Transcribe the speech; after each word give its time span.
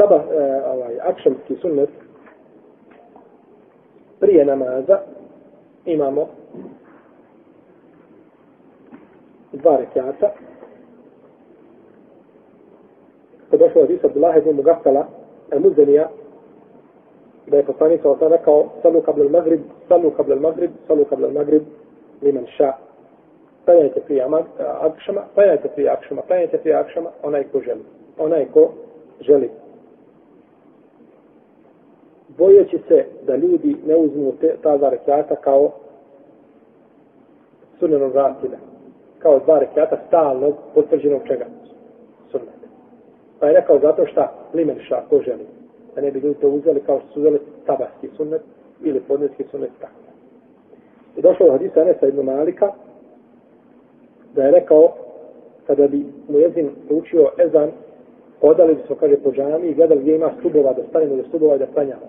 saba, 0.00 0.16
e, 0.16 0.62
ovaj, 0.66 0.94
akšamski 1.00 1.56
sunnet, 1.60 1.90
prije 4.20 4.44
namaza 4.44 4.98
imamo 5.84 6.28
dva 9.52 9.76
rekiata. 9.76 10.30
To 13.50 13.56
došlo 13.56 13.82
od 13.82 13.90
Isa 13.90 14.06
Abdullah 14.06 14.36
ibn 14.36 14.56
Mugaffala, 14.56 15.06
al-Muzanija, 15.50 16.08
da 17.46 17.56
je 17.56 17.66
poslanik 17.66 18.00
sa 18.02 18.28
rekao, 18.28 18.68
salu 18.82 19.02
kabla 19.02 19.24
al-Maghrib, 19.24 19.60
salu 19.88 20.10
kabla 20.10 20.34
al-Maghrib, 20.36 20.70
salu 20.86 21.04
kabla 21.04 21.28
al-Maghrib, 21.28 21.62
liman 22.22 22.46
ša. 22.56 22.72
Klanjajte 23.64 24.00
prije 24.00 24.22
akšama, 24.80 25.22
klanjajte 25.34 25.68
prije 25.68 25.90
akšama, 25.90 26.22
klanjajte 26.22 26.58
prije 26.58 26.76
akšama, 26.76 27.10
onaj 27.22 27.44
ko 27.52 27.60
želi. 27.60 27.82
Onaj 28.18 28.46
ko 28.52 28.72
želi. 29.20 29.50
Bojeći 32.38 32.78
se 32.88 33.04
da 33.26 33.36
ljudi 33.36 33.76
ne 33.86 33.96
uzmu 33.96 34.32
te, 34.40 34.56
ta 34.62 34.76
dva 34.76 34.88
rekiata 34.88 35.36
kao 35.36 35.70
sunnenog 37.78 38.14
ratila. 38.14 38.56
Kao 39.18 39.38
dva 39.38 39.58
rekiata 39.58 39.98
stalnog, 40.08 40.54
potvrđenog 40.74 41.20
čega? 41.26 41.46
Sunnete. 42.30 42.66
Pa 43.40 43.46
je 43.46 43.52
rekao 43.52 43.78
zato 43.78 44.06
šta 44.06 44.32
limenša 44.54 45.02
ko 45.08 45.20
želi. 45.20 45.46
Da 45.94 46.00
ne 46.00 46.10
bi 46.10 46.20
ljudi 46.20 46.40
to 46.40 46.48
uzeli 46.48 46.80
kao 46.80 47.00
što 47.00 47.08
su 47.08 47.20
uzeli 47.20 47.40
tabaski 47.66 48.08
sunnet 48.16 48.42
ili 48.82 49.00
podneski 49.00 49.44
sunnet 49.50 49.70
tako. 49.80 49.92
I 51.16 51.22
došlo 51.22 51.46
do 51.46 51.52
hadisa 51.52 51.80
Anesa 51.80 52.06
ibn 52.06 52.20
Malika 52.20 52.72
da 54.34 54.42
je 54.42 54.50
rekao 54.50 54.92
kada 55.66 55.88
bi 55.88 56.04
mu 56.28 56.38
jezin 56.38 56.70
učio 56.90 57.30
ezan 57.38 57.70
odali 58.40 58.74
smo, 58.74 58.94
se, 58.94 59.00
kaže, 59.00 59.16
po 59.16 59.32
džami 59.32 59.68
i 59.68 59.74
gledali 59.74 60.00
gdje 60.00 60.14
ima 60.14 60.30
stubova 60.38 60.72
da 60.72 60.82
stanemo 60.88 61.16
do 61.16 61.22
stubova 61.28 61.56
i 61.56 61.58
da 61.58 61.66
stanjamo. 61.66 62.06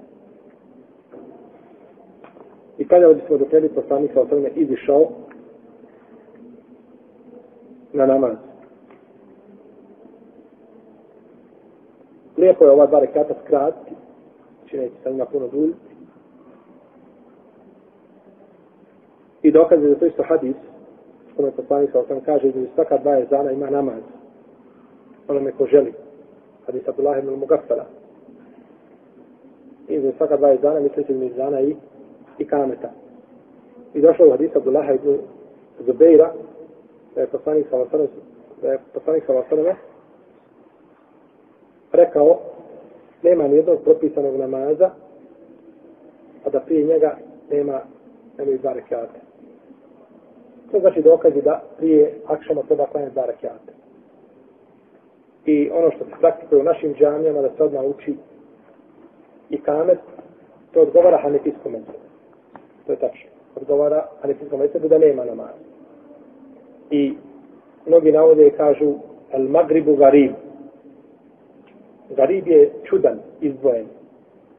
I 2.77 2.87
kada 2.87 3.15
smo 3.27 3.37
dok 3.37 3.51
ne 3.51 3.61
bi 3.61 3.69
poslanik 3.69 4.13
sa 4.13 4.21
osvrme 4.21 4.49
izišao 4.55 5.07
na 7.93 8.05
namaz. 8.05 8.35
Lijepo 12.37 12.65
je 12.65 12.71
ova 12.71 12.85
dva 12.85 12.99
rekata 12.99 13.33
skratiti, 13.45 13.95
znači 14.59 14.77
neće 14.77 14.95
sa 15.03 15.09
njima 15.09 15.25
puno 15.25 15.47
duljiti. 15.47 15.79
I 19.41 19.51
dokaze 19.51 19.89
za 19.89 19.95
to 19.95 20.05
isto 20.05 20.23
hadis, 20.23 20.55
što 21.33 21.43
me 21.43 21.51
poslanik 21.51 21.91
sa 21.91 21.99
osvrme 21.99 22.21
kaže, 22.25 22.51
da 22.51 22.67
svaka 22.75 22.97
dva 22.97 23.11
jezana 23.11 23.51
ima 23.51 23.69
namaz. 23.69 24.01
Onome 25.27 25.51
ko 25.51 25.65
želi. 25.65 26.00
Hadis 26.71 26.87
Abdullah 26.87 27.19
ibn 27.19 27.35
Mugaffala. 27.35 27.85
I 29.87 29.99
za 29.99 30.11
svaka 30.17 30.37
dva 30.37 30.49
jezana, 30.49 30.79
mislite 30.79 31.13
mi 31.13 31.25
jezana 31.25 31.61
i, 31.61 31.75
i 32.37 32.47
kameta. 32.47 32.89
I 33.93 34.01
došlo 34.01 34.27
u 34.27 34.31
hadis 34.31 34.55
Abdullah 34.55 34.95
ibn 34.95 35.17
Zubeira, 35.85 36.33
da 37.15 37.21
je 37.21 37.27
poslanik 37.27 37.67
sa 37.69 37.77
osvrme, 37.77 38.07
da 38.61 38.71
je 38.71 38.79
poslanik 38.93 39.25
sa 39.25 39.33
osvrme, 39.33 39.75
rekao, 41.91 42.39
nema 43.23 43.47
nijednog 43.47 43.83
propisanog 43.83 44.35
namaza, 44.35 44.89
a 46.45 46.49
da 46.49 46.59
prije 46.59 46.85
njega 46.85 47.17
nema 47.51 47.81
nemaju 48.37 48.57
dva 48.57 48.73
rekiate. 48.73 49.19
To 50.71 50.79
znači 50.79 51.01
dokazi 51.01 51.41
da 51.41 51.63
prije 51.77 52.13
akšama 52.27 52.61
treba 52.61 52.85
klanjati 52.85 53.13
dva 53.13 53.25
rekiate. 53.25 53.80
I 55.45 55.69
ono 55.73 55.91
što 55.91 56.05
se 56.05 56.11
praktikuje 56.19 56.61
u 56.61 56.63
našim 56.63 56.93
džamijama 56.93 57.41
da 57.41 57.49
se 57.49 57.63
odmah 57.63 57.83
uči 57.83 58.15
i 59.49 59.61
kamet, 59.61 59.99
to 60.73 60.81
odgovara 60.81 61.17
hanefijskom 61.17 61.71
metodu. 61.71 61.97
To 62.85 62.91
je 62.91 62.99
tačno. 62.99 63.29
Odgovara 63.55 64.05
hanefijskom 64.21 64.59
metodu 64.59 64.87
da 64.87 64.97
nema 64.97 65.25
namaza. 65.25 65.63
I 66.91 67.13
mnogi 67.85 68.11
navode 68.11 68.49
kažu 68.49 68.93
al 69.33 69.41
magribu 69.41 69.95
garib. 69.95 70.31
Garib 72.15 72.47
je 72.47 72.71
čudan, 72.83 73.19
izdvojen. 73.41 73.85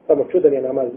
Samo 0.07 0.25
čudan 0.31 0.53
je 0.53 0.61
namaz 0.61 0.87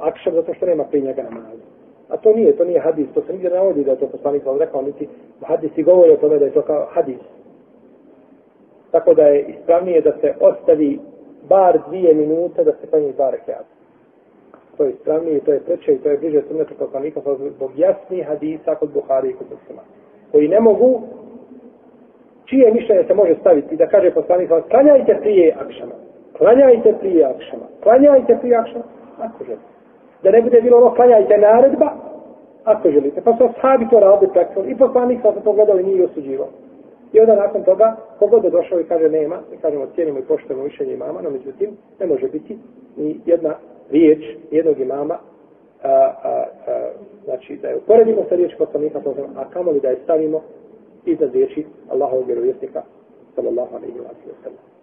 akšar 0.00 0.32
zato 0.32 0.54
što 0.54 0.66
nema 0.66 0.84
prije 0.84 1.04
njega 1.04 1.22
namaza. 1.22 1.64
A 2.08 2.16
to 2.16 2.32
nije, 2.32 2.56
to 2.56 2.64
nije 2.64 2.80
hadis, 2.80 3.06
to 3.14 3.22
se 3.26 3.32
nigdje 3.32 3.50
navodi 3.50 3.84
da 3.84 3.90
je 3.90 3.98
to 3.98 4.06
poslanik 4.06 4.46
vam 4.46 4.58
rekao, 4.58 4.82
niti 4.82 5.08
hadisi 5.42 5.82
govore 5.82 6.08
govori 6.08 6.12
o 6.12 6.16
tome 6.16 6.38
da 6.38 6.44
je 6.44 6.52
to 6.52 6.62
kao 6.62 6.86
hadis. 6.90 7.18
Tako 8.94 9.14
da 9.14 9.22
je 9.22 9.40
ispravnije 9.42 10.00
da 10.00 10.12
se 10.20 10.34
ostavi 10.40 10.98
bar 11.48 11.78
dvije 11.88 12.14
minute 12.14 12.64
da 12.64 12.72
se 12.72 12.86
klanji 12.90 13.12
dva 13.12 13.30
rekiata. 13.30 13.72
To 14.76 14.84
je 14.84 14.90
ispravnije, 14.90 15.40
to 15.40 15.52
je 15.52 15.60
preče 15.60 15.92
i 15.92 15.98
to 15.98 16.08
je 16.08 16.18
bliže 16.18 16.42
sunnetu 16.48 16.74
poslanika 16.78 17.20
pa 17.24 17.34
zbog 17.56 17.70
jasnih 17.76 18.26
hadisa 18.26 18.74
kod 18.74 18.90
Buhari 18.92 19.30
i 19.30 19.32
kod 19.32 19.46
Muslima. 19.52 19.82
Koji 20.32 20.48
ne 20.48 20.60
mogu, 20.60 21.02
čije 22.44 22.72
mišljenje 22.72 23.04
se 23.06 23.14
može 23.14 23.34
staviti 23.40 23.76
da 23.76 23.86
kaže 23.86 24.10
poslanik 24.10 24.50
klanjajte 24.70 25.18
prije 25.20 25.56
akšama, 25.64 25.94
klanjajte 26.38 26.94
prije 27.00 27.24
akšama, 27.24 27.66
klanjajte 27.82 28.38
prije 28.40 28.56
akšama, 28.56 28.84
ako 29.18 29.44
želite 29.44 29.74
da 30.22 30.30
ne 30.30 30.42
bude 30.42 30.60
bilo 30.60 30.76
ono 30.76 30.94
klanjajte 30.94 31.38
naredba, 31.38 31.88
ako 32.64 32.90
želite. 32.90 33.20
Pa 33.20 33.36
su 33.36 33.48
sahabi 33.60 33.88
to 33.90 34.00
radili 34.00 34.32
praktično 34.32 34.64
i 34.66 34.76
poslanik 34.76 35.22
pa 35.22 35.32
sa 35.32 35.38
se 35.38 35.44
pogledali 35.44 35.82
nije 35.82 36.04
osuđivao. 36.04 36.48
I 37.14 37.20
onda 37.20 37.34
nakon 37.34 37.62
toga, 37.62 37.96
kogod 38.18 38.44
je 38.44 38.50
došao 38.50 38.80
i 38.80 38.84
kaže 38.84 39.08
nema, 39.08 39.40
mi 39.50 39.56
kažemo 39.56 39.86
cijenimo 39.94 40.18
i 40.18 40.22
poštujemo 40.22 40.64
mišljenje 40.64 40.94
imama, 40.94 41.22
no 41.22 41.30
međutim, 41.30 41.70
ne 42.00 42.06
može 42.06 42.28
biti 42.28 42.58
ni 42.96 43.20
jedna 43.26 43.54
riječ 43.90 44.24
jednog 44.50 44.80
imama, 44.80 45.18
a, 45.82 45.88
a, 46.22 46.44
a, 46.66 46.90
znači 47.24 47.56
da 47.62 47.68
je 47.68 47.76
uporedimo 47.76 48.24
sa 48.28 48.34
riječ 48.34 48.52
poslanika, 48.58 49.00
a 49.36 49.50
kamoli 49.50 49.80
da 49.80 49.88
je 49.88 49.98
stavimo 50.04 50.42
iznad 51.06 51.32
riječi 51.32 51.66
Allahovog 51.90 52.26
vjerovjesnika, 52.26 52.82
sallallahu 53.34 53.76
alaihi 53.76 53.98
wa 53.98 54.34
sallam. 54.42 54.73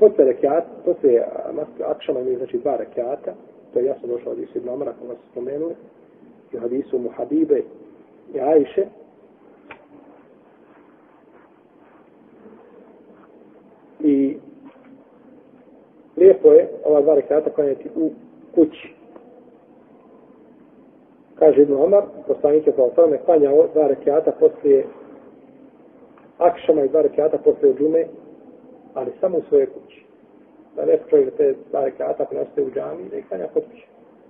Posle 0.00 0.24
rekiat, 0.24 0.64
posle 0.84 1.22
akšama 1.84 2.20
imaju 2.20 2.38
znači 2.38 2.58
dva 2.58 2.76
rekiata, 2.76 3.32
to 3.72 3.78
je 3.78 3.84
jasno 3.84 4.08
došlo 4.08 4.32
od 4.32 4.38
Isu 4.38 4.58
ibn 4.58 4.68
Omara, 4.68 4.92
koga 5.00 5.14
se 5.14 5.30
spomenuli, 5.30 5.74
i 6.52 6.56
hadisu 6.56 6.98
Muhabibe 6.98 7.62
i 8.34 8.40
Ajše. 8.40 8.86
I 14.00 14.36
lijepo 16.16 16.52
je 16.52 16.68
ova 16.84 17.00
dva 17.00 17.14
rekiata 17.14 17.50
klanjati 17.50 17.88
u 17.96 18.10
kući. 18.54 18.94
Kaže 21.34 21.62
Ibn 21.62 21.72
Omar, 21.72 22.02
poslanik 22.26 22.66
je 22.66 22.72
kao 22.72 22.90
tome 22.90 23.18
klanjao 23.24 23.68
dva 23.74 23.86
rekiata 23.86 24.32
poslije 24.40 24.86
akšama 26.38 26.84
i 26.84 26.88
dva 26.88 27.02
rekiata 27.02 27.38
poslije 27.38 27.74
džume 27.74 28.06
ali 28.94 29.10
samo 29.20 29.38
u 29.38 29.42
svojoj 29.48 29.66
kući. 29.66 30.04
Da 30.76 30.84
ne 30.84 30.98
čovjek 31.10 31.36
te 31.36 31.54
stare 31.68 31.90
kata 31.90 32.22
ako 32.22 32.34
nastaje 32.34 32.66
u 32.66 32.70
džami, 32.70 33.08
da 33.10 33.16
ih 33.16 33.28
klanja 33.28 33.46
kod 33.54 33.62
kuće. 33.64 33.86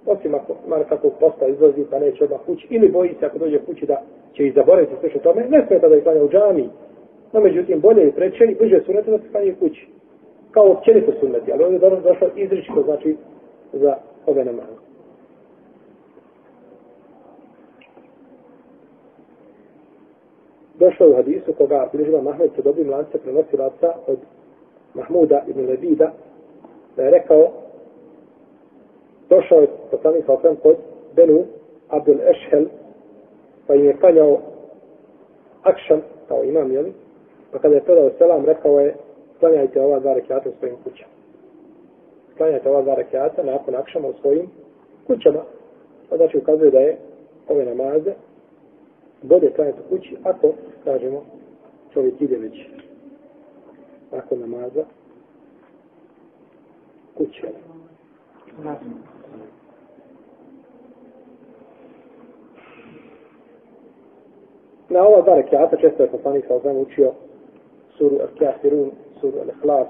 Osim 0.06 0.34
ako 0.34 0.56
ima 0.66 0.84
kako 0.88 1.10
posta 1.10 1.46
izlazi 1.46 1.84
pa 1.90 1.98
neće 1.98 2.24
odmah 2.24 2.40
kući, 2.46 2.66
ili 2.70 2.88
boji 2.88 3.14
se 3.20 3.26
ako 3.26 3.38
dođe 3.38 3.58
kući 3.58 3.86
da 3.86 4.02
će 4.32 4.46
i 4.46 4.52
zaboraviti 4.52 4.92
sve 5.00 5.10
što 5.10 5.18
tome, 5.18 5.46
ne 5.48 5.66
smeta 5.66 5.88
da 5.88 5.96
ih 5.96 6.02
klanja 6.02 6.22
u 6.24 6.28
džami. 6.28 6.68
No 7.32 7.40
međutim, 7.40 7.80
bolje 7.80 8.08
i 8.08 8.12
preče 8.12 8.44
i 8.44 8.54
bliže 8.54 8.80
sunete 8.86 9.10
da 9.10 9.18
se 9.18 9.30
klanja 9.30 9.54
kući. 9.60 9.86
Kao 10.50 10.70
općenito 10.70 11.12
suneti, 11.20 11.52
ali 11.52 11.62
ovdje 11.62 11.76
je 11.76 11.80
dobro 11.80 12.00
došlo 12.00 12.28
izričito, 12.36 12.82
znači, 12.82 13.16
za 13.72 13.96
ove 14.26 14.44
namaze. 14.44 14.80
Došlo 20.78 21.10
u 21.10 21.14
hadisu 21.14 21.52
koga 21.52 21.88
bližila 21.92 22.22
Mahmed 22.22 22.50
se 22.56 22.62
dobrim 22.62 22.90
lance 22.90 23.18
prenosi 23.18 23.56
laca 23.56 23.92
od 24.06 24.18
Mahmuda 24.94 25.44
ibn 25.48 25.66
Lebida, 25.66 26.12
da 26.96 27.02
je 27.02 27.10
rekao, 27.10 27.52
došao 29.28 29.60
je 29.60 29.68
poslanik 29.90 30.24
sa 30.26 30.32
osam 30.32 30.56
kod 30.56 30.76
Benu 31.16 31.44
Abdul 31.88 32.20
Ešhel, 32.20 32.64
pa 33.66 33.74
im 33.74 33.84
je 33.84 33.96
klanjao 33.96 34.40
akšan, 35.62 36.02
kao 36.28 36.44
imam, 36.44 36.72
jeli? 36.72 36.92
Pa 37.52 37.58
kada 37.58 37.74
je 37.74 37.84
predao 37.84 38.10
selam, 38.18 38.44
rekao 38.44 38.80
je, 38.80 38.94
klanjajte 39.40 39.82
ova 39.82 39.98
dva 39.98 40.14
rekiata 40.14 40.48
u 40.48 40.52
svojim 40.58 40.76
kućama. 40.84 41.12
Klanjajte 42.36 42.70
ova 42.70 42.82
dva 42.82 42.94
rekiata 42.94 43.42
nakon 43.42 43.74
akšama 43.74 44.08
u 44.08 44.14
svojim 44.20 44.50
kućama. 45.06 45.42
Pa 46.08 46.16
znači 46.16 46.38
ukazuje 46.38 46.70
da 46.70 46.78
je 46.78 46.96
ove 47.48 47.64
namaze 47.64 48.12
bolje 49.22 49.52
klanjati 49.52 49.78
u 49.80 49.90
kući, 49.90 50.16
ako, 50.24 50.52
kažemo, 50.84 51.22
čovjek 51.92 52.20
ide 52.20 52.36
već 52.36 52.54
nakon 54.12 54.40
namaza 54.40 54.84
kuće. 57.16 57.48
Na 64.88 65.06
ova 65.06 65.22
dva 65.22 65.34
rekiata 65.34 65.76
često 65.76 66.02
je 66.02 66.10
poslanik 66.10 66.44
sa 66.46 66.54
ozvan 66.54 66.76
učio 66.76 67.12
suru 67.98 68.16
Al-Kafirun, 68.16 68.90
suru 69.20 69.38
Al-Ikhlas. 69.38 69.86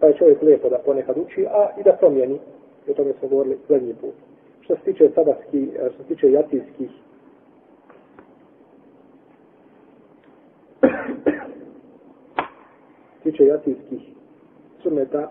Pa 0.00 0.06
je 0.06 0.16
čovjek 0.16 0.42
lijepo 0.42 0.68
da 0.68 0.78
ponekad 0.78 1.18
uči, 1.18 1.46
a 1.46 1.68
i 1.80 1.82
da 1.82 1.92
promijeni. 1.92 2.38
O 2.90 2.94
tome 2.94 3.12
smo 3.18 3.28
govorili 3.28 3.58
zadnji 3.68 3.94
put. 3.94 4.14
Što 4.60 4.76
se 4.76 4.82
tiče 4.82 5.10
sabatski, 5.14 5.68
što 5.94 6.02
se 6.02 6.08
tiče 6.08 6.32
jatijskih 6.32 6.90
tiče 13.26 13.46
jacijskih 13.46 14.00
sunneta 14.82 15.30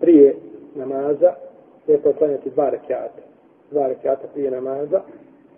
prije 0.00 0.36
namaza 0.74 1.34
je 1.86 2.02
poklanjati 2.02 2.50
dva 2.50 2.70
rekiata. 2.70 3.22
Dva 3.70 3.86
rekiata 3.86 4.28
prije 4.34 4.50
namaza 4.50 5.00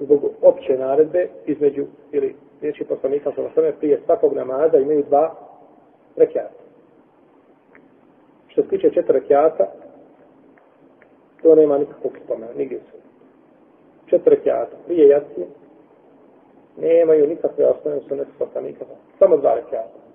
zbog 0.01 0.21
opće 0.43 0.79
naredbe 0.79 1.29
između 1.47 1.87
ili 2.13 2.35
riječi 2.61 2.85
poslanika 2.85 3.33
sa 3.37 3.43
osame 3.43 3.73
prije 3.73 4.01
svakog 4.05 4.33
namaza 4.33 4.79
imaju 4.79 5.05
dva 5.09 5.35
rekiata. 6.17 6.61
Što 8.49 8.63
se 8.63 8.69
tiče 8.69 8.91
četiri 8.91 9.13
rekiata, 9.13 9.73
to 11.43 11.55
nema 11.55 11.79
nikakvog 11.79 12.13
spomena, 12.25 12.53
nigdje 12.57 12.79
su. 12.79 12.97
Četiri 14.07 14.35
rekiata 14.35 14.77
prije 14.87 15.09
jacije 15.09 15.47
nemaju 16.77 17.27
nikakve 17.27 17.67
osnovne 17.67 18.01
sunnete 18.09 18.31
poslanika, 18.39 18.85
samo 19.19 19.37
dva 19.37 19.55
rekiata 19.55 20.10